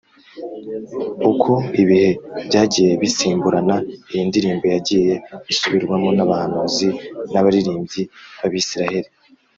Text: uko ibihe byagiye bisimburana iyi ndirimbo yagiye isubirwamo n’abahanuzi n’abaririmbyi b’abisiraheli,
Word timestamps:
uko 1.31 1.51
ibihe 1.81 2.09
byagiye 2.47 2.91
bisimburana 3.01 3.75
iyi 4.11 4.23
ndirimbo 4.29 4.65
yagiye 4.73 5.13
isubirwamo 5.53 6.09
n’abahanuzi 6.13 6.87
n’abaririmbyi 7.31 8.01
b’abisiraheli, 8.39 9.09